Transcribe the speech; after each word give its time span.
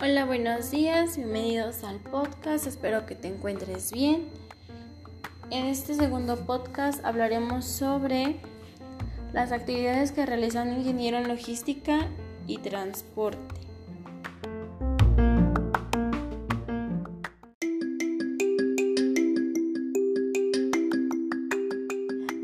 Hola, 0.00 0.24
buenos 0.24 0.70
días, 0.70 1.18
bienvenidos 1.18 1.84
al 1.84 1.98
podcast, 2.00 2.66
espero 2.66 3.04
que 3.04 3.14
te 3.14 3.28
encuentres 3.28 3.92
bien. 3.92 4.28
En 5.50 5.66
este 5.66 5.92
segundo 5.92 6.46
podcast 6.46 7.04
hablaremos 7.04 7.66
sobre 7.66 8.36
las 9.34 9.52
actividades 9.52 10.12
que 10.12 10.24
realiza 10.24 10.62
un 10.62 10.78
ingeniero 10.78 11.18
en 11.18 11.28
logística 11.28 12.08
y 12.46 12.56
transporte. 12.56 13.55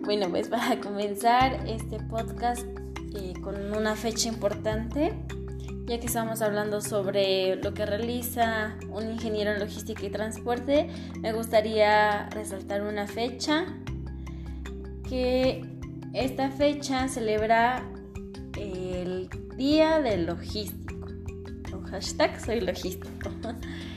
Bueno, 0.05 0.29
pues 0.30 0.48
para 0.50 0.80
comenzar 0.80 1.64
este 1.66 2.00
podcast 2.00 2.66
eh, 3.14 3.34
con 3.41 3.73
una 3.73 3.95
fecha 3.95 4.28
importante, 4.28 5.15
ya 5.87 6.01
que 6.01 6.06
estamos 6.06 6.42
hablando 6.42 6.80
sobre 6.80 7.56
lo 7.56 7.73
que 7.73 7.87
realiza 7.87 8.77
un 8.91 9.12
ingeniero 9.12 9.52
en 9.52 9.61
logística 9.61 10.05
y 10.05 10.11
transporte, 10.11 10.88
me 11.20 11.33
gustaría 11.33 12.28
resaltar 12.30 12.83
una 12.83 13.06
fecha 13.06 13.66
que 15.09 15.65
esta 16.12 16.50
fecha 16.50 17.06
celebra 17.09 17.84
el 18.59 19.28
Día 19.56 20.00
del 20.00 20.27
Logístico. 20.27 20.83
Hashtag 21.91 22.41
soy 22.41 22.61
logístico. 22.61 23.30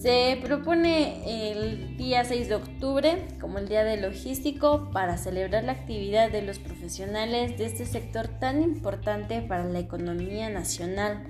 Se 0.00 0.38
propone 0.42 1.60
el 1.60 1.98
día 1.98 2.24
6 2.24 2.48
de 2.48 2.54
octubre 2.54 3.28
como 3.38 3.58
el 3.58 3.68
Día 3.68 3.84
del 3.84 4.00
Logístico 4.00 4.88
para 4.94 5.18
celebrar 5.18 5.64
la 5.64 5.72
actividad 5.72 6.30
de 6.30 6.40
los 6.40 6.58
profesionales 6.58 7.58
de 7.58 7.66
este 7.66 7.84
sector 7.84 8.28
tan 8.28 8.62
importante 8.62 9.42
para 9.42 9.64
la 9.64 9.78
economía 9.78 10.48
nacional, 10.48 11.22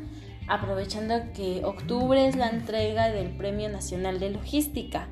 aprovechando 0.47 1.33
que 1.35 1.65
octubre 1.65 2.29
es 2.29 2.37
la 2.37 2.49
entrega 2.49 3.09
del 3.09 3.37
Premio 3.37 3.69
Nacional 3.69 4.21
de 4.21 4.31
Logística. 4.31 5.09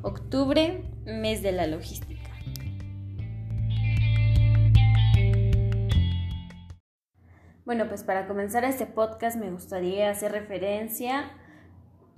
Octubre, 0.00 0.84
mes 1.04 1.42
de 1.42 1.52
la 1.52 1.66
logística. 1.66 2.30
Bueno, 7.66 7.88
pues 7.88 8.04
para 8.04 8.26
comenzar 8.26 8.64
este 8.64 8.86
podcast 8.86 9.36
me 9.36 9.50
gustaría 9.50 10.08
hacer 10.08 10.32
referencia 10.32 11.30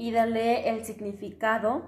y 0.01 0.13
darle 0.13 0.71
el 0.71 0.87
significado, 0.87 1.83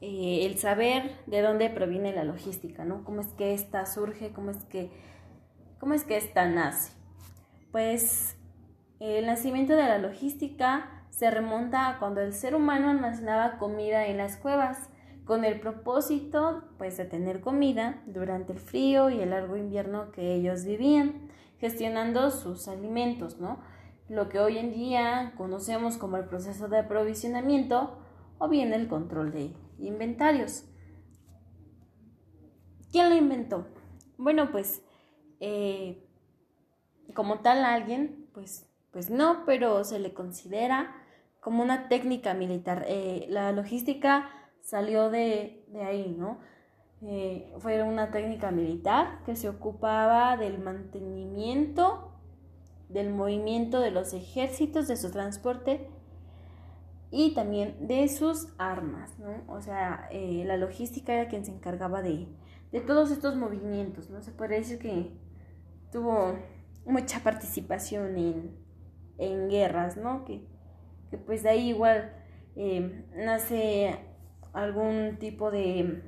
eh, 0.00 0.46
el 0.46 0.58
saber 0.58 1.12
de 1.26 1.42
dónde 1.42 1.70
proviene 1.70 2.12
la 2.12 2.24
logística, 2.24 2.84
¿no? 2.84 3.04
Cómo 3.04 3.20
es 3.20 3.28
que 3.28 3.54
esta 3.54 3.86
surge, 3.86 4.32
cómo 4.32 4.50
es 4.50 4.64
que, 4.64 4.90
cómo 5.78 5.94
es 5.94 6.02
que 6.02 6.16
esta 6.16 6.48
nace. 6.48 6.90
Pues 7.70 8.36
el 8.98 9.26
nacimiento 9.26 9.74
de 9.76 9.84
la 9.84 9.98
logística 9.98 11.04
se 11.10 11.30
remonta 11.30 11.88
a 11.88 12.00
cuando 12.00 12.20
el 12.20 12.32
ser 12.32 12.56
humano 12.56 12.90
almacenaba 12.90 13.58
comida 13.58 14.08
en 14.08 14.16
las 14.16 14.36
cuevas 14.36 14.90
con 15.24 15.44
el 15.44 15.60
propósito 15.60 16.64
pues 16.78 16.96
de 16.96 17.04
tener 17.04 17.42
comida 17.42 18.02
durante 18.06 18.54
el 18.54 18.58
frío 18.58 19.08
y 19.08 19.20
el 19.20 19.30
largo 19.30 19.56
invierno 19.56 20.10
que 20.10 20.34
ellos 20.34 20.64
vivían, 20.64 21.28
gestionando 21.60 22.32
sus 22.32 22.66
alimentos, 22.66 23.38
¿no? 23.38 23.60
Lo 24.08 24.28
que 24.28 24.38
hoy 24.38 24.58
en 24.58 24.72
día 24.72 25.32
conocemos 25.36 25.96
como 25.96 26.16
el 26.16 26.24
proceso 26.24 26.68
de 26.68 26.78
aprovisionamiento 26.78 27.98
o 28.38 28.48
bien 28.48 28.72
el 28.72 28.88
control 28.88 29.32
de 29.32 29.52
inventarios. 29.78 30.64
¿Quién 32.92 33.10
lo 33.10 33.16
inventó? 33.16 33.66
Bueno, 34.16 34.50
pues 34.50 34.82
eh, 35.40 36.06
como 37.14 37.40
tal 37.40 37.64
alguien, 37.64 38.28
pues, 38.32 38.70
pues 38.92 39.10
no, 39.10 39.44
pero 39.44 39.84
se 39.84 39.98
le 39.98 40.14
considera 40.14 40.94
como 41.40 41.62
una 41.62 41.88
técnica 41.88 42.34
militar. 42.34 42.84
Eh, 42.88 43.26
la 43.28 43.52
logística 43.52 44.30
salió 44.62 45.10
de, 45.10 45.64
ahí, 45.84 46.14
¿no? 46.18 46.38
Eh, 47.02 47.52
fue 47.58 47.82
una 47.82 48.10
técnica 48.10 48.50
militar 48.50 49.22
que 49.24 49.36
se 49.36 49.48
ocupaba 49.48 50.36
del 50.36 50.58
mantenimiento 50.58 52.05
del 52.88 53.10
movimiento 53.10 53.80
de 53.80 53.90
los 53.90 54.12
ejércitos, 54.12 54.88
de 54.88 54.96
su 54.96 55.10
transporte 55.10 55.88
y 57.10 57.34
también 57.34 57.86
de 57.86 58.08
sus 58.08 58.48
armas, 58.58 59.18
¿no? 59.18 59.42
O 59.48 59.60
sea, 59.60 60.08
eh, 60.10 60.44
la 60.46 60.56
logística 60.56 61.12
era 61.12 61.28
quien 61.28 61.44
se 61.44 61.52
encargaba 61.52 62.02
de, 62.02 62.28
de 62.72 62.80
todos 62.80 63.10
estos 63.10 63.36
movimientos, 63.36 64.10
¿no? 64.10 64.22
Se 64.22 64.32
puede 64.32 64.56
decir 64.56 64.78
que 64.78 65.12
tuvo 65.92 66.38
mucha 66.84 67.20
participación 67.20 68.16
en, 68.16 68.56
en 69.18 69.48
guerras, 69.48 69.96
¿no? 69.96 70.24
Que, 70.24 70.46
que, 71.10 71.18
pues 71.18 71.42
de 71.42 71.50
ahí 71.50 71.68
igual 71.70 72.12
eh, 72.54 73.04
nace 73.16 73.98
algún 74.52 75.18
tipo 75.18 75.50
de, 75.50 76.02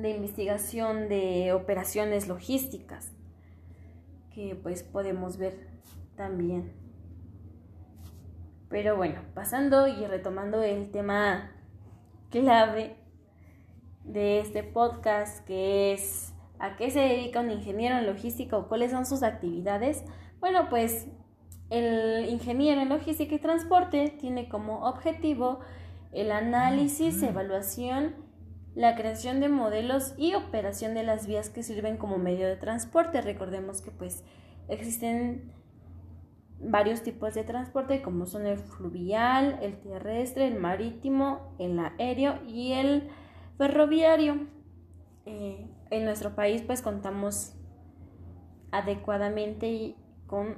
de 0.00 0.10
investigación 0.10 1.08
de 1.08 1.52
operaciones 1.52 2.28
logísticas 2.28 3.12
que 4.34 4.54
pues 4.54 4.82
podemos 4.82 5.36
ver 5.36 5.68
también. 6.16 6.72
Pero 8.68 8.96
bueno, 8.96 9.20
pasando 9.34 9.86
y 9.86 10.06
retomando 10.06 10.62
el 10.62 10.90
tema 10.90 11.50
clave 12.30 12.96
de 14.04 14.40
este 14.40 14.62
podcast, 14.62 15.44
que 15.44 15.92
es 15.92 16.32
a 16.58 16.76
qué 16.76 16.90
se 16.90 17.00
dedica 17.00 17.40
un 17.40 17.50
ingeniero 17.50 17.98
en 17.98 18.06
logística 18.06 18.56
o 18.56 18.68
cuáles 18.68 18.92
son 18.92 19.04
sus 19.04 19.22
actividades. 19.22 20.04
Bueno, 20.40 20.68
pues 20.70 21.06
el 21.70 22.28
ingeniero 22.28 22.80
en 22.80 22.88
logística 22.88 23.34
y 23.34 23.38
transporte 23.38 24.14
tiene 24.18 24.48
como 24.48 24.86
objetivo 24.86 25.60
el 26.12 26.30
análisis, 26.30 27.22
evaluación 27.22 28.14
la 28.74 28.94
creación 28.94 29.40
de 29.40 29.48
modelos 29.48 30.14
y 30.16 30.34
operación 30.34 30.94
de 30.94 31.02
las 31.02 31.26
vías 31.26 31.50
que 31.50 31.62
sirven 31.62 31.96
como 31.96 32.18
medio 32.18 32.46
de 32.46 32.56
transporte. 32.56 33.20
Recordemos 33.20 33.82
que 33.82 33.90
pues 33.90 34.24
existen 34.68 35.52
varios 36.58 37.02
tipos 37.02 37.34
de 37.34 37.44
transporte 37.44 38.02
como 38.02 38.26
son 38.26 38.46
el 38.46 38.58
fluvial, 38.58 39.58
el 39.62 39.78
terrestre, 39.80 40.46
el 40.46 40.58
marítimo, 40.58 41.54
el 41.58 41.78
aéreo 41.78 42.40
y 42.46 42.72
el 42.72 43.10
ferroviario. 43.58 44.46
Eh, 45.26 45.68
en 45.90 46.04
nuestro 46.04 46.34
país 46.34 46.62
pues 46.62 46.82
contamos 46.82 47.54
adecuadamente 48.70 49.94
con 50.26 50.56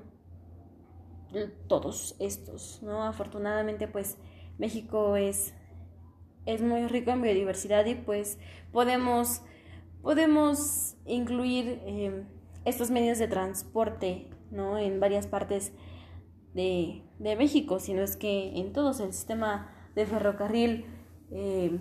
todos 1.66 2.14
estos, 2.20 2.80
¿no? 2.82 3.02
Afortunadamente 3.02 3.88
pues 3.88 4.18
México 4.58 5.16
es 5.16 5.52
es 6.46 6.62
muy 6.62 6.86
rico 6.86 7.10
en 7.10 7.22
biodiversidad 7.22 7.86
y 7.86 7.94
pues 7.94 8.38
podemos, 8.72 9.42
podemos 10.02 10.96
incluir 11.06 11.80
eh, 11.86 12.24
estos 12.64 12.90
medios 12.90 13.18
de 13.18 13.28
transporte 13.28 14.30
¿no? 14.50 14.78
en 14.78 15.00
varias 15.00 15.26
partes 15.26 15.72
de, 16.54 17.02
México, 17.18 17.80
sino 17.80 18.02
es 18.02 18.16
que 18.16 18.58
en 18.58 18.72
todos 18.72 19.00
el 19.00 19.12
sistema 19.12 19.72
de 19.94 20.06
ferrocarril 20.06 20.84
eh, 21.30 21.80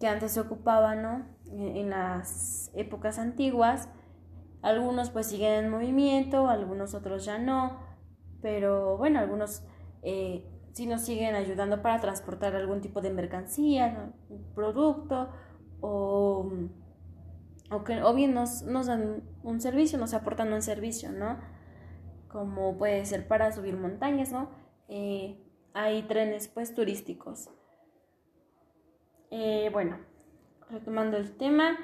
que 0.00 0.06
antes 0.06 0.32
se 0.32 0.40
ocupaba 0.40 0.94
¿no? 0.94 1.26
en, 1.50 1.90
las 1.90 2.70
épocas 2.74 3.18
antiguas, 3.18 3.88
algunos 4.62 5.10
pues 5.10 5.26
siguen 5.26 5.64
en 5.64 5.70
movimiento, 5.70 6.48
algunos 6.48 6.94
otros 6.94 7.24
ya 7.24 7.38
no, 7.38 7.78
pero 8.40 8.96
bueno, 8.96 9.18
algunos 9.18 9.62
eh, 10.02 10.44
si 10.76 10.84
nos 10.86 11.00
siguen 11.00 11.34
ayudando 11.34 11.80
para 11.80 12.02
transportar 12.02 12.54
algún 12.54 12.82
tipo 12.82 13.00
de 13.00 13.08
mercancía, 13.08 14.12
producto 14.54 15.30
o, 15.80 16.52
o, 17.70 17.82
que, 17.82 18.02
o 18.02 18.12
bien 18.12 18.34
nos, 18.34 18.60
nos, 18.60 18.84
dan 18.84 19.22
un 19.42 19.62
servicio, 19.62 19.98
nos 19.98 20.12
aportan 20.12 20.52
un 20.52 20.60
servicio, 20.60 21.12
¿no? 21.12 21.38
Como 22.28 22.76
puede 22.76 23.06
ser 23.06 23.26
para 23.26 23.52
subir 23.52 23.74
montañas, 23.74 24.32
¿no? 24.32 24.50
Eh, 24.88 25.42
hay 25.72 26.02
trenes 26.02 26.46
pues 26.48 26.74
turísticos. 26.74 27.48
Eh, 29.30 29.70
bueno, 29.72 29.96
retomando 30.68 31.16
el 31.16 31.38
tema, 31.38 31.78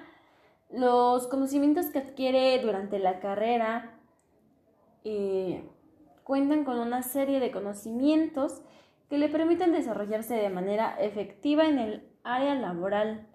los 0.70 1.28
conocimientos 1.28 1.86
que 1.86 2.00
adquiere 2.00 2.60
durante 2.60 2.98
la 2.98 3.20
carrera 3.20 3.98
eh, 5.02 5.66
cuentan 6.24 6.66
con 6.66 6.78
una 6.78 7.02
serie 7.02 7.40
de 7.40 7.50
conocimientos 7.50 8.60
que 9.12 9.18
le 9.18 9.28
permiten 9.28 9.72
desarrollarse 9.72 10.36
de 10.36 10.48
manera 10.48 10.96
efectiva 10.98 11.68
en 11.68 11.78
el 11.78 12.08
área 12.24 12.54
laboral, 12.54 13.28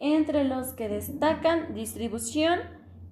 entre 0.00 0.42
los 0.42 0.72
que 0.72 0.88
destacan 0.88 1.74
distribución 1.74 2.60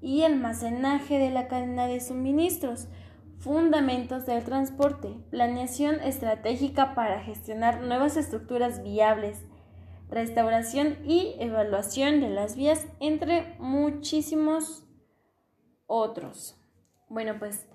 y 0.00 0.22
almacenaje 0.22 1.18
de 1.18 1.28
la 1.28 1.46
cadena 1.46 1.88
de 1.88 2.00
suministros, 2.00 2.88
fundamentos 3.36 4.24
del 4.24 4.42
transporte, 4.44 5.14
planeación 5.28 5.96
estratégica 6.00 6.94
para 6.94 7.20
gestionar 7.20 7.82
nuevas 7.82 8.16
estructuras 8.16 8.82
viables, 8.82 9.44
restauración 10.08 10.96
y 11.04 11.36
evaluación 11.38 12.22
de 12.22 12.30
las 12.30 12.56
vías, 12.56 12.86
entre 13.00 13.56
muchísimos 13.58 14.86
otros. 15.86 16.56
Bueno, 17.10 17.34
pues 17.38 17.69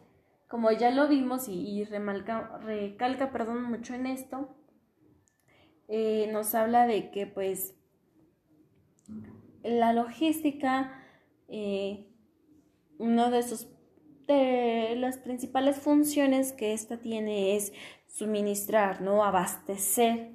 como 0.47 0.71
ya 0.71 0.92
lo 0.92 1.07
vimos 1.07 1.47
y, 1.47 1.83
recalca 1.86 3.31
perdón, 3.31 3.63
mucho 3.63 3.94
en 3.94 4.06
esto, 4.06 4.56
eh, 5.88 6.30
nos 6.31 6.56
habla 6.56 6.88
de 6.88 7.12
que 7.12 7.27
pues 7.27 7.75
la 9.63 9.94
logística, 9.94 11.00
eh, 11.47 12.07
uno 12.97 13.30
de 13.31 13.44
sus 13.44 13.68
de 14.27 14.95
las 14.97 15.18
principales 15.18 15.77
funciones 15.77 16.51
que 16.51 16.74
esta 16.74 16.98
tiene 16.98 17.56
es 17.56 17.74
suministrar, 18.07 19.01
¿no? 19.01 19.24
Abastecer. 19.24 20.31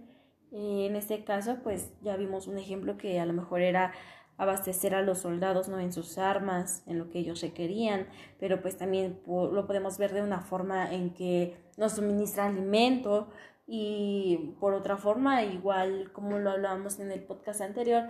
Eh, 0.52 0.86
en 0.86 0.96
este 0.96 1.24
caso, 1.24 1.58
pues 1.62 1.90
ya 2.02 2.16
vimos 2.16 2.46
un 2.46 2.58
ejemplo 2.58 2.96
que 2.96 3.20
a 3.20 3.26
lo 3.26 3.32
mejor 3.32 3.62
era 3.62 3.92
abastecer 4.40 4.94
a 4.94 5.02
los 5.02 5.18
soldados 5.18 5.68
no 5.68 5.78
en 5.78 5.92
sus 5.92 6.16
armas, 6.16 6.82
en 6.86 6.98
lo 6.98 7.10
que 7.10 7.18
ellos 7.18 7.42
requerían, 7.42 8.06
pero 8.38 8.62
pues 8.62 8.78
también 8.78 9.20
lo 9.26 9.66
podemos 9.66 9.98
ver 9.98 10.14
de 10.14 10.22
una 10.22 10.40
forma 10.40 10.90
en 10.94 11.12
que 11.12 11.58
nos 11.76 11.92
suministra 11.92 12.46
alimento 12.46 13.28
y 13.66 14.54
por 14.58 14.72
otra 14.72 14.96
forma, 14.96 15.44
igual 15.44 16.10
como 16.12 16.38
lo 16.38 16.50
hablábamos 16.50 16.98
en 17.00 17.12
el 17.12 17.22
podcast 17.22 17.60
anterior, 17.60 18.04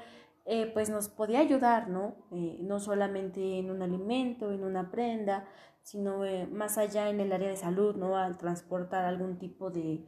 eh, 0.45 0.71
pues 0.73 0.89
nos 0.89 1.09
podía 1.09 1.41
ayudar, 1.41 1.89
¿no? 1.89 2.15
Eh, 2.31 2.59
no 2.63 2.79
solamente 2.79 3.59
en 3.59 3.69
un 3.69 3.83
alimento, 3.83 4.53
en 4.53 4.63
una 4.63 4.89
prenda, 4.93 5.49
sino 5.83 6.25
eh, 6.25 6.47
más 6.47 6.79
allá 6.79 7.11
en 7.11 7.19
el 7.19 7.33
área 7.33 7.49
de 7.49 7.57
salud, 7.57 7.97
¿no? 7.97 8.17
Al 8.17 8.39
transportar 8.39 9.05
algún 9.05 9.37
tipo 9.37 9.69
de, 9.71 10.07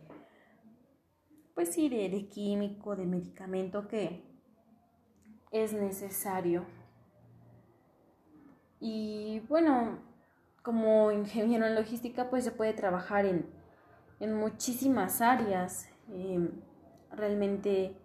pues 1.57 1.75
sí, 1.75 1.89
de 1.89 2.29
químico, 2.29 2.95
de 2.95 3.07
medicamento 3.07 3.89
que, 3.89 4.32
es 5.53 5.73
necesario. 5.73 6.65
Y 8.81 9.41
bueno, 9.49 9.99
como 10.63 11.13
ingeniero 11.13 11.67
en 11.67 11.77
logística, 11.77 12.31
pues 12.31 12.43
se 12.43 12.51
puede 12.51 12.73
trabajar 12.73 13.27
en, 13.27 13.47
muchísimas 14.35 15.21
áreas. 15.21 15.89
Em, 16.09 16.51
realmente 17.11 17.97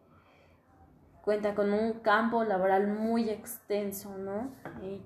cuenta 1.24 1.56
con 1.56 1.74
un 1.74 1.94
campo 2.00 2.44
laboral 2.44 2.88
muy 2.88 3.30
extenso, 3.30 4.18
¿no? 4.18 4.52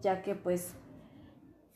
ya 0.01 0.21
que 0.21 0.35
pues 0.35 0.75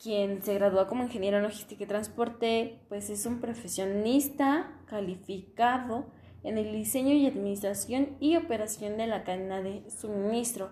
quien 0.02 0.42
se 0.42 0.54
gradúa 0.54 0.86
como 0.86 1.04
ingeniero 1.04 1.38
en 1.38 1.42
logística 1.42 1.84
y 1.84 1.86
transporte, 1.86 2.80
pues 2.88 3.10
es 3.10 3.26
un 3.26 3.40
profesionista 3.40 4.80
calificado 4.86 6.06
en 6.46 6.58
el 6.58 6.72
diseño 6.72 7.12
y 7.12 7.26
administración 7.26 8.16
y 8.20 8.36
operación 8.36 8.96
de 8.96 9.08
la 9.08 9.24
cadena 9.24 9.62
de 9.62 9.82
suministro. 9.90 10.70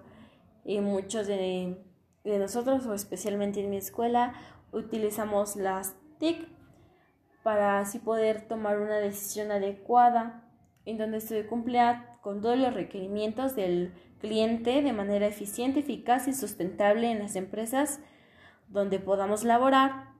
Y 0.64 0.80
muchos 0.80 1.26
de, 1.26 1.76
nosotros, 2.24 2.86
o 2.86 2.94
especialmente 2.94 3.60
en 3.60 3.70
mi 3.70 3.76
escuela, 3.76 4.34
utilizamos 4.72 5.56
las 5.56 5.96
TIC 6.20 6.46
para 7.42 7.80
así 7.80 7.98
poder 7.98 8.46
tomar 8.46 8.78
una 8.78 8.98
decisión 8.98 9.50
adecuada 9.50 10.48
en 10.84 10.96
donde 10.96 11.20
se 11.20 11.44
cumpla 11.46 12.18
con 12.22 12.40
todos 12.40 12.56
los 12.56 12.72
requerimientos 12.72 13.56
del 13.56 13.92
cliente 14.20 14.80
de 14.80 14.92
manera 14.92 15.26
eficiente, 15.26 15.80
eficaz 15.80 16.28
y 16.28 16.34
sustentable 16.34 17.10
en 17.10 17.18
las 17.18 17.34
empresas 17.34 18.00
donde 18.68 19.00
podamos 19.00 19.42
laborar 19.42 20.14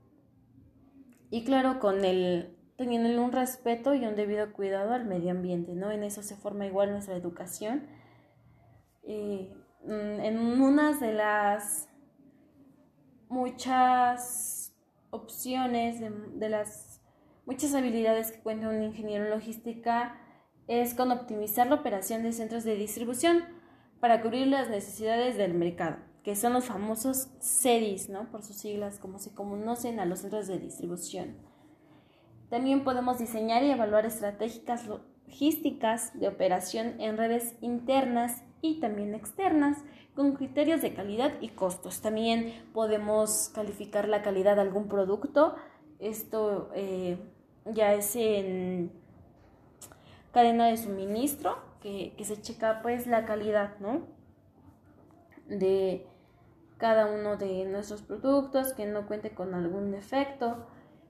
y 1.30 1.44
claro 1.44 1.78
con 1.78 2.04
el 2.04 2.53
teniendo 2.76 3.22
un 3.22 3.32
respeto 3.32 3.94
y 3.94 4.04
un 4.04 4.16
debido 4.16 4.52
cuidado 4.52 4.92
al 4.94 5.04
medio 5.04 5.30
ambiente, 5.30 5.74
¿no? 5.74 5.90
En 5.90 6.02
eso 6.02 6.22
se 6.22 6.36
forma 6.36 6.66
igual 6.66 6.90
nuestra 6.90 7.16
educación. 7.16 7.86
Mm, 9.06 10.20
en 10.20 10.38
unas 10.38 11.00
de 11.00 11.12
las 11.12 11.88
muchas 13.28 14.74
opciones, 15.10 16.00
de, 16.00 16.48
las 16.48 17.00
muchas 17.46 17.74
habilidades 17.74 18.32
que 18.32 18.40
cuenta 18.40 18.68
un 18.68 18.82
ingeniero 18.82 19.24
en 19.24 19.30
logística, 19.30 20.18
es 20.66 20.94
con 20.94 21.10
optimizar 21.12 21.66
la 21.66 21.76
operación 21.76 22.22
de 22.22 22.32
centros 22.32 22.64
de 22.64 22.76
distribución 22.76 23.44
para 24.00 24.22
cubrir 24.22 24.46
las 24.46 24.70
necesidades 24.70 25.36
del 25.36 25.52
mercado, 25.54 25.98
que 26.22 26.36
son 26.36 26.54
los 26.54 26.64
famosos 26.64 27.28
CEDIS, 27.40 28.08
¿no? 28.08 28.30
Por 28.30 28.42
sus 28.42 28.56
siglas, 28.56 28.98
como 28.98 29.18
se 29.18 29.34
conocen 29.34 30.00
a 30.00 30.06
los 30.06 30.20
centros 30.20 30.46
de 30.46 30.58
distribución. 30.58 31.36
También 32.54 32.84
podemos 32.84 33.18
diseñar 33.18 33.64
y 33.64 33.72
evaluar 33.72 34.06
estratégicas 34.06 34.86
logísticas 34.86 36.16
de 36.20 36.28
operación 36.28 37.00
en 37.00 37.16
redes 37.16 37.56
internas 37.60 38.44
y 38.62 38.78
también 38.78 39.12
externas 39.12 39.78
con 40.14 40.36
criterios 40.36 40.80
de 40.80 40.94
calidad 40.94 41.32
y 41.40 41.48
costos. 41.48 42.00
También 42.00 42.54
podemos 42.72 43.50
calificar 43.52 44.06
la 44.06 44.22
calidad 44.22 44.54
de 44.54 44.62
algún 44.62 44.86
producto. 44.86 45.56
Esto 45.98 46.70
eh, 46.76 47.18
ya 47.64 47.92
es 47.92 48.14
en 48.14 48.92
cadena 50.32 50.68
de 50.68 50.76
suministro, 50.76 51.58
que, 51.82 52.14
que, 52.16 52.24
se 52.24 52.40
checa 52.40 52.82
pues 52.82 53.08
la 53.08 53.24
calidad, 53.24 53.80
¿no? 53.80 54.02
De 55.48 56.06
cada 56.78 57.06
uno 57.06 57.36
de 57.36 57.64
nuestros 57.64 58.02
productos, 58.02 58.74
que 58.74 58.86
no 58.86 59.08
cuente 59.08 59.34
con 59.34 59.54
algún 59.54 59.90
defecto 59.90 60.68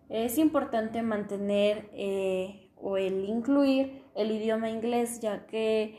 es 0.09 0.39
importante 0.39 1.03
mantener 1.03 1.89
eh, 1.93 2.71
o 2.77 2.97
el 2.97 3.29
incluir 3.29 4.05
el 4.15 4.31
idioma 4.31 4.71
inglés 4.71 5.21
ya 5.21 5.47
que 5.47 5.99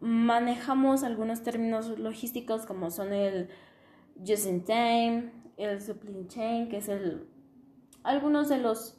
manejamos 0.00 1.02
algunos 1.02 1.42
términos 1.42 1.98
logísticos 1.98 2.64
como 2.64 2.90
son 2.90 3.12
el 3.12 3.50
just 4.26 4.46
in 4.46 4.64
time, 4.64 5.32
el 5.56 5.80
supply 5.80 6.26
chain, 6.28 6.68
que 6.68 6.78
es 6.78 6.88
el 6.88 7.28
algunos 8.02 8.48
de 8.48 8.58
los 8.58 8.98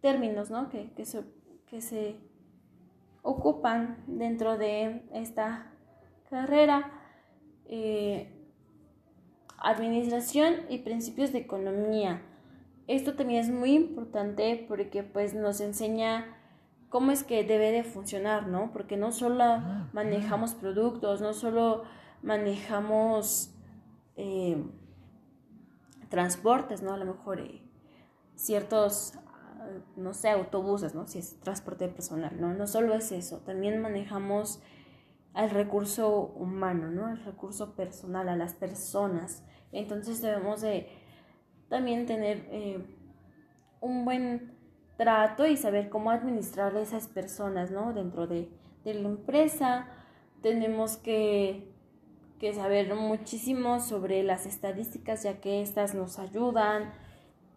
términos 0.00 0.50
¿no? 0.50 0.68
que, 0.68 0.92
que, 0.92 1.04
se, 1.04 1.22
que 1.66 1.80
se 1.80 2.16
ocupan 3.22 4.02
dentro 4.06 4.58
de 4.58 5.02
esta 5.12 5.72
carrera. 6.28 6.90
Eh, 7.66 8.40
administración 9.60 10.54
y 10.68 10.78
principios 10.78 11.32
de 11.32 11.38
economía. 11.38 12.22
Esto 12.90 13.14
también 13.14 13.38
es 13.38 13.50
muy 13.50 13.76
importante 13.76 14.64
porque 14.66 15.04
pues 15.04 15.32
nos 15.32 15.60
enseña 15.60 16.36
cómo 16.88 17.12
es 17.12 17.22
que 17.22 17.44
debe 17.44 17.70
de 17.70 17.84
funcionar, 17.84 18.48
¿no? 18.48 18.72
Porque 18.72 18.96
no 18.96 19.12
solo 19.12 19.44
manejamos 19.92 20.54
productos, 20.54 21.20
no 21.20 21.32
solo 21.32 21.84
manejamos 22.20 23.54
eh, 24.16 24.60
transportes, 26.08 26.82
¿no? 26.82 26.92
A 26.92 26.96
lo 26.96 27.04
mejor 27.04 27.38
eh, 27.38 27.62
ciertos, 28.34 29.12
ah, 29.24 29.68
no 29.94 30.12
sé, 30.12 30.30
autobuses, 30.30 30.92
¿no? 30.92 31.06
Si 31.06 31.20
es 31.20 31.38
transporte 31.38 31.86
personal, 31.86 32.40
¿no? 32.40 32.54
No 32.54 32.66
solo 32.66 32.94
es 32.94 33.12
eso, 33.12 33.38
también 33.38 33.80
manejamos 33.80 34.60
al 35.32 35.50
recurso 35.50 36.32
humano, 36.34 36.90
¿no? 36.90 37.08
El 37.08 37.24
recurso 37.24 37.76
personal, 37.76 38.28
a 38.28 38.34
las 38.34 38.54
personas. 38.54 39.44
Entonces 39.70 40.20
debemos 40.20 40.60
de 40.60 40.99
también 41.70 42.04
tener 42.04 42.46
eh, 42.50 42.78
un 43.80 44.04
buen 44.04 44.52
trato 44.98 45.46
y 45.46 45.56
saber 45.56 45.88
cómo 45.88 46.10
administrar 46.10 46.76
a 46.76 46.80
esas 46.82 47.08
personas, 47.08 47.70
¿no? 47.70 47.94
Dentro 47.94 48.26
de, 48.26 48.50
la 48.84 49.08
empresa 49.08 49.86
tenemos 50.42 50.96
que, 50.96 51.72
que, 52.38 52.52
saber 52.52 52.94
muchísimo 52.94 53.80
sobre 53.80 54.22
las 54.22 54.46
estadísticas, 54.46 55.22
ya 55.22 55.40
que 55.40 55.62
estas 55.62 55.94
nos 55.94 56.18
ayudan. 56.18 56.92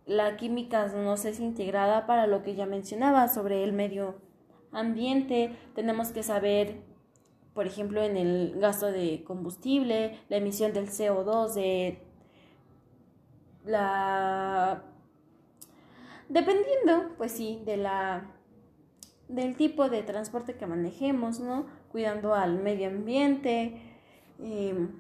La 0.06 0.38
química 0.38 0.88
nos 0.88 1.26
es 1.26 1.40
integrada 1.40 2.06
para 2.06 2.28
lo 2.28 2.44
que 2.44 2.56
ya 2.56 2.66
mencionaba 2.66 3.28
sobre 3.30 3.64
el 3.64 3.74
medio 3.74 4.16
ambiente. 4.72 5.56
Tenemos 5.76 6.10
que 6.12 6.24
saber, 6.24 6.82
por 7.54 7.66
ejemplo, 7.66 8.04
en 8.04 8.18
el 8.18 8.60
gasto 8.60 8.88
de 8.92 9.24
combustible, 9.24 10.20
la 10.30 10.38
emisión 10.38 10.72
del 10.72 10.90
CO2, 10.90 11.54
de 11.54 12.13
la 13.66 14.84
dependiendo 16.30 17.16
pues 17.18 17.32
sí 17.32 17.62
de 17.66 17.78
la 17.78 18.32
del 19.28 19.56
tipo 19.56 19.90
de 19.90 20.04
transporte 20.04 20.56
que 20.56 20.66
manejemos 20.66 21.40
no 21.40 21.66
cuidando 21.92 22.34
al 22.34 22.60
medio 22.60 22.88
ambiente 22.88 23.82
em, 24.40 25.00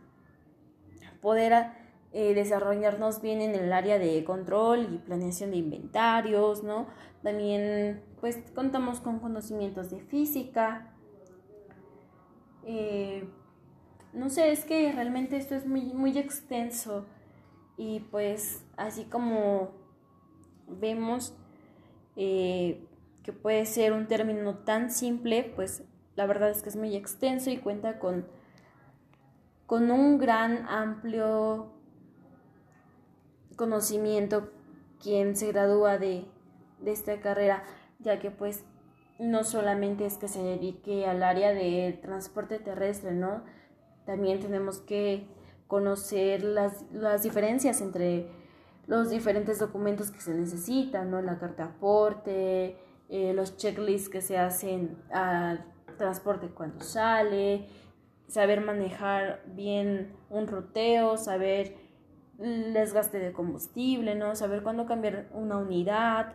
poder 1.21 1.71
eh, 2.13 2.33
desarrollarnos 2.33 3.21
bien 3.21 3.41
en 3.41 3.55
el 3.55 3.73
área 3.73 3.99
de 3.99 4.23
control 4.23 4.87
y 4.93 4.97
planeación 4.99 5.51
de 5.51 5.57
inventarios 5.57 6.63
no 6.63 6.87
también 7.23 8.03
pues 8.19 8.37
contamos 8.53 8.99
con 8.99 9.19
conocimientos 9.19 9.89
de 9.89 9.99
física. 9.99 10.93
Eh, 12.65 13.27
no 14.13 14.29
sé 14.29 14.51
es 14.51 14.65
que 14.65 14.91
realmente 14.91 15.37
esto 15.37 15.55
es 15.55 15.65
muy 15.65 15.93
muy 15.93 16.17
extenso 16.17 17.05
y 17.77 18.01
pues 18.01 18.63
así 18.77 19.05
como 19.05 19.71
vemos 20.67 21.33
eh, 22.15 22.85
que 23.23 23.33
puede 23.33 23.65
ser 23.65 23.93
un 23.93 24.07
término 24.07 24.55
tan 24.59 24.91
simple, 24.91 25.51
pues 25.55 25.83
la 26.15 26.25
verdad 26.25 26.49
es 26.49 26.61
que 26.61 26.69
es 26.69 26.75
muy 26.75 26.95
extenso 26.95 27.49
y 27.49 27.57
cuenta 27.57 27.99
con, 27.99 28.27
con 29.65 29.89
un 29.91 30.17
gran 30.17 30.67
amplio 30.67 31.71
conocimiento 33.55 34.51
quien 35.01 35.35
se 35.35 35.51
gradúa 35.51 35.97
de, 35.97 36.25
de 36.81 36.91
esta 36.91 37.19
carrera, 37.19 37.63
ya 37.99 38.19
que 38.19 38.31
pues 38.31 38.63
no 39.19 39.43
solamente 39.43 40.05
es 40.05 40.17
que 40.17 40.27
se 40.27 40.41
dedique 40.41 41.05
al 41.05 41.23
área 41.23 41.53
del 41.53 41.99
transporte 42.01 42.59
terrestre, 42.59 43.11
¿no? 43.11 43.43
También 44.05 44.39
tenemos 44.39 44.79
que 44.79 45.27
conocer 45.67 46.43
las, 46.43 46.83
las 46.91 47.23
diferencias 47.23 47.81
entre 47.81 48.29
los 48.87 49.09
diferentes 49.09 49.59
documentos 49.59 50.11
que 50.11 50.21
se 50.21 50.33
necesitan, 50.33 51.09
¿no? 51.09 51.21
La 51.21 51.39
carta 51.39 51.65
aporte, 51.65 52.77
eh, 53.09 53.33
los 53.33 53.57
checklists 53.57 54.09
que 54.09 54.21
se 54.21 54.37
hacen 54.37 54.97
al 55.11 55.65
transporte 55.97 56.49
cuando 56.49 56.81
sale, 56.81 57.67
saber 58.27 58.61
manejar 58.61 59.43
bien 59.47 60.15
un 60.29 60.47
ruteo, 60.47 61.17
saber 61.17 61.77
el 62.39 62.73
desgaste 62.73 63.19
de 63.19 63.31
combustible, 63.31 64.15
¿no? 64.15 64.35
Saber 64.35 64.63
cuándo 64.63 64.85
cambiar 64.85 65.29
una 65.33 65.57
unidad, 65.57 66.33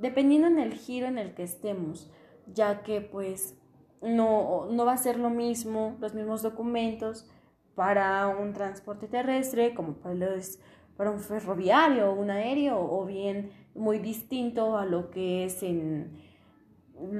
dependiendo 0.00 0.46
en 0.48 0.58
el 0.58 0.72
giro 0.74 1.06
en 1.06 1.18
el 1.18 1.34
que 1.34 1.42
estemos, 1.42 2.10
ya 2.46 2.82
que 2.82 3.00
pues 3.00 3.58
no, 4.00 4.66
no 4.70 4.84
va 4.84 4.92
a 4.92 4.98
ser 4.98 5.18
lo 5.18 5.30
mismo, 5.30 5.96
los 6.00 6.14
mismos 6.14 6.42
documentos 6.42 7.28
para 7.74 8.28
un 8.28 8.52
transporte 8.52 9.08
terrestre 9.08 9.74
como 9.74 9.94
para, 9.94 10.14
los, 10.14 10.58
para 10.96 11.10
un 11.10 11.20
ferroviario 11.20 12.10
o 12.10 12.14
un 12.14 12.30
aéreo 12.30 12.78
o 12.78 13.04
bien 13.04 13.50
muy 13.74 13.98
distinto 13.98 14.76
a 14.76 14.84
lo 14.86 15.10
que 15.10 15.44
es 15.44 15.62
en 15.62 16.18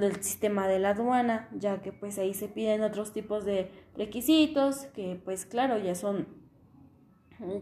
el 0.01 0.23
sistema 0.23 0.67
de 0.67 0.79
la 0.79 0.91
aduana, 0.91 1.49
ya 1.53 1.81
que 1.81 1.91
pues 1.91 2.17
ahí 2.17 2.33
se 2.33 2.47
piden 2.47 2.83
otros 2.83 3.11
tipos 3.11 3.43
de 3.43 3.71
requisitos 3.97 4.85
que 4.95 5.19
pues 5.23 5.45
claro 5.45 5.77
ya 5.77 5.95
son 5.95 6.27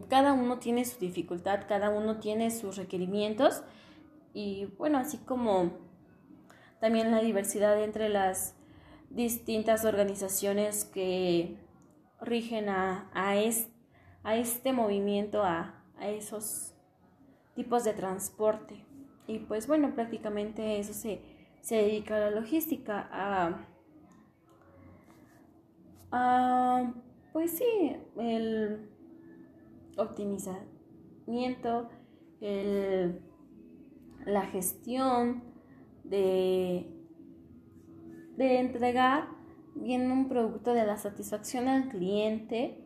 cada 0.08 0.32
uno 0.32 0.58
tiene 0.58 0.84
su 0.84 1.00
dificultad, 1.00 1.66
cada 1.66 1.90
uno 1.90 2.18
tiene 2.18 2.50
sus 2.50 2.76
requerimientos 2.76 3.64
y 4.32 4.66
bueno, 4.78 4.98
así 4.98 5.18
como 5.18 5.72
también 6.80 7.10
la 7.10 7.20
diversidad 7.20 7.82
entre 7.82 8.08
las 8.08 8.54
distintas 9.10 9.84
organizaciones 9.84 10.84
que 10.84 11.56
rigen 12.20 12.68
a, 12.68 13.10
a, 13.14 13.36
este 13.36 14.72
movimiento, 14.72 15.42
a, 15.42 15.82
a 15.98 16.08
esos 16.08 16.74
tipos 17.54 17.84
de 17.84 17.92
transporte. 17.92 18.84
Y 19.26 19.40
pues 19.40 19.66
bueno, 19.66 19.94
prácticamente 19.94 20.78
eso 20.78 20.92
se, 20.92 21.20
se 21.60 21.76
dedica 21.76 22.16
a 22.16 22.20
la 22.20 22.30
logística, 22.30 23.08
a, 23.10 23.66
a 26.12 26.92
pues 27.32 27.58
sí, 27.58 27.96
el 28.16 28.88
optimizamiento, 29.96 31.88
el 32.40 33.22
la 34.26 34.42
gestión 34.46 35.42
de, 36.04 36.86
de 38.36 38.60
entregar 38.60 39.28
bien 39.74 40.10
un 40.10 40.28
producto 40.28 40.74
de 40.74 40.86
la 40.86 40.96
satisfacción 40.96 41.68
al 41.68 41.88
cliente 41.88 42.78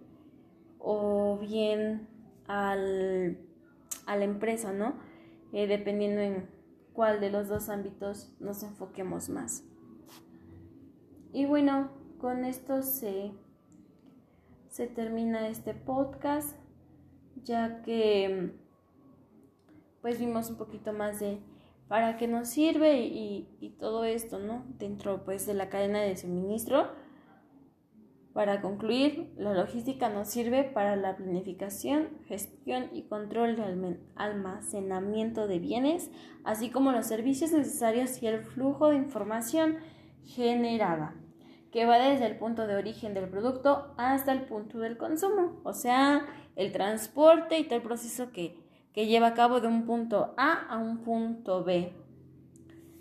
o 0.79 1.39
bien 1.39 2.09
al, 2.47 3.39
a 4.07 4.17
la 4.17 4.25
empresa, 4.25 4.73
¿no? 4.73 4.95
Eh, 5.53 5.67
dependiendo 5.67 6.21
en 6.21 6.49
cuál 6.93 7.21
de 7.21 7.31
los 7.31 7.49
dos 7.49 7.69
ámbitos 7.69 8.35
nos 8.41 8.63
enfoquemos 8.63 9.29
más. 9.29 9.65
Y 11.33 11.47
bueno, 11.47 11.91
con 12.19 12.45
esto 12.45 12.83
se, 12.83 13.33
se 14.69 14.87
termina 14.87 15.49
este 15.49 15.75
podcast, 15.75 16.57
ya 17.45 17.83
que 17.83 18.53
pues 20.03 20.19
vimos 20.19 20.51
un 20.51 20.57
poquito 20.57 20.93
más 20.93 21.21
de 21.21 21.41
para 21.89 22.19
qué 22.19 22.29
nos 22.29 22.49
sirve 22.49 23.01
y, 23.01 23.47
todo 23.81 24.05
esto, 24.05 24.39
¿no? 24.39 24.65
Dentro 24.79 25.25
pues 25.25 25.47
de 25.47 25.55
la 25.55 25.69
cadena 25.69 26.01
de 26.01 26.17
suministro. 26.17 26.91
Para 28.33 28.61
concluir, 28.61 29.33
la 29.37 29.55
logística 29.55 30.09
nos 30.09 30.29
sirve 30.29 30.65
para 30.65 30.97
la 30.97 31.17
planificación, 31.17 32.09
gestión 32.27 32.91
y 32.93 33.03
control 33.03 33.57
del 33.57 34.01
almacenamiento 34.17 35.47
de 35.49 35.59
bienes, 35.59 36.11
así 36.45 36.71
como 36.71 36.93
los 36.93 37.07
servicios 37.07 37.53
necesarios 37.53 38.23
y 38.23 38.27
el 38.27 38.43
flujo 38.43 38.91
de 38.91 38.97
información 38.97 39.79
generada, 40.25 41.17
que 41.73 41.87
va 41.87 41.99
desde 41.99 42.27
el 42.27 42.39
punto 42.39 42.67
de 42.67 42.77
origen 42.77 43.15
del 43.15 43.29
producto 43.29 43.95
hasta 43.97 44.33
el 44.33 44.43
punto 44.43 44.79
del 44.79 44.99
consumo, 44.99 45.61
o 45.65 45.73
sea, 45.73 46.27
el 46.55 46.73
transporte 46.73 47.59
y 47.59 47.65
todo 47.65 47.77
el 47.77 47.83
proceso 47.83 48.31
que 48.31 48.68
que 48.99 49.07
lleva 49.07 49.29
a 49.29 49.35
cabo 49.35 49.61
de 49.61 49.69
un 49.69 49.87
punto 49.87 50.35
A 50.37 50.55
a 50.55 50.77
un 50.77 51.05
punto 51.05 51.63
B, 51.63 51.93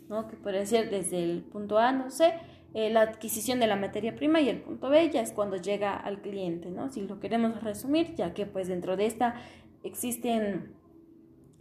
¿no? 0.09 0.27
que 0.27 0.37
puede 0.37 0.67
ser 0.67 0.91
desde 0.91 1.23
el 1.23 1.41
punto 1.41 1.79
A, 1.79 1.91
no 1.91 2.11
sé, 2.11 2.35
eh, 2.75 2.91
la 2.91 3.01
adquisición 3.01 3.59
de 3.59 3.65
la 3.65 3.77
materia 3.77 4.15
prima 4.15 4.39
y 4.39 4.47
el 4.47 4.61
punto 4.61 4.89
B 4.89 5.09
ya 5.09 5.21
es 5.21 5.31
cuando 5.31 5.57
llega 5.57 5.95
al 5.95 6.21
cliente, 6.21 6.69
¿no? 6.69 6.89
si 6.89 7.01
lo 7.01 7.19
queremos 7.19 7.63
resumir, 7.63 8.13
ya 8.13 8.35
que 8.35 8.45
pues 8.45 8.67
dentro 8.67 8.95
de 8.95 9.07
esta 9.07 9.41
existen 9.81 10.75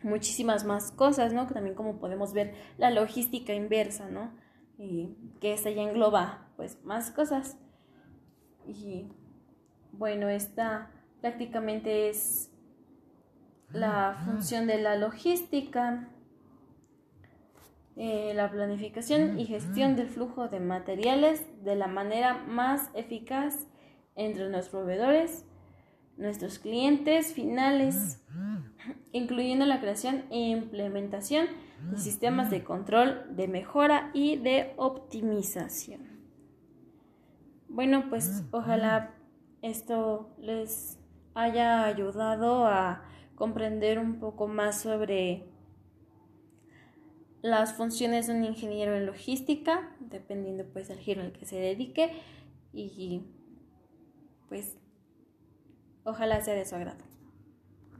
muchísimas 0.02 0.66
más 0.66 0.92
cosas, 0.92 1.32
¿no? 1.32 1.46
También 1.46 1.74
como 1.74 1.98
podemos 1.98 2.34
ver 2.34 2.52
la 2.76 2.90
logística 2.90 3.54
inversa, 3.54 4.10
¿no? 4.10 4.34
Y 4.76 5.16
que 5.40 5.54
esta 5.54 5.70
ya 5.70 5.80
engloba 5.80 6.50
pues 6.56 6.84
más 6.84 7.10
cosas. 7.10 7.56
Y 8.66 9.08
bueno, 9.92 10.28
esta 10.28 10.90
prácticamente 11.22 12.10
es 12.10 12.50
la 13.72 14.16
función 14.24 14.66
de 14.66 14.80
la 14.80 14.96
logística, 14.96 16.08
eh, 17.96 18.32
la 18.34 18.50
planificación 18.50 19.38
y 19.38 19.46
gestión 19.46 19.96
del 19.96 20.08
flujo 20.08 20.48
de 20.48 20.60
materiales 20.60 21.42
de 21.64 21.76
la 21.76 21.86
manera 21.86 22.34
más 22.46 22.90
eficaz 22.94 23.66
entre 24.14 24.48
los 24.48 24.68
proveedores, 24.68 25.46
nuestros 26.16 26.58
clientes 26.58 27.34
finales, 27.34 28.22
incluyendo 29.12 29.66
la 29.66 29.80
creación 29.80 30.24
e 30.30 30.38
implementación 30.50 31.46
de 31.90 31.98
sistemas 31.98 32.50
de 32.50 32.64
control, 32.64 33.24
de 33.36 33.48
mejora 33.48 34.10
y 34.14 34.36
de 34.36 34.72
optimización. 34.76 36.00
Bueno, 37.68 38.08
pues 38.08 38.44
ojalá 38.50 39.14
esto 39.60 40.34
les 40.38 40.98
haya 41.34 41.84
ayudado 41.84 42.66
a 42.66 43.02
comprender 43.36 44.00
un 44.00 44.18
poco 44.18 44.48
más 44.48 44.80
sobre 44.80 45.44
las 47.42 47.74
funciones 47.74 48.26
de 48.26 48.34
un 48.34 48.44
ingeniero 48.44 48.96
en 48.96 49.06
logística, 49.06 49.94
dependiendo 50.00 50.64
pues 50.72 50.88
del 50.88 50.98
giro 50.98 51.22
al 51.22 51.32
que 51.32 51.46
se 51.46 51.56
dedique 51.56 52.10
y 52.72 53.22
pues 54.48 54.76
ojalá 56.04 56.40
sea 56.40 56.54
de 56.54 56.64
su 56.64 56.74
agrado. 56.74 57.05